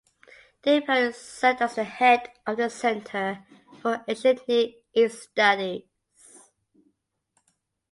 [0.63, 3.45] De Pury served as the head of the center
[3.83, 5.83] for Ancient Near East Studies.